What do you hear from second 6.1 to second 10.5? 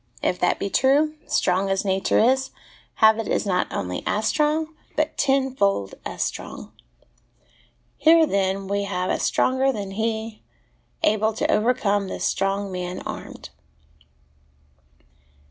strong. Here, then, have we a stronger than he,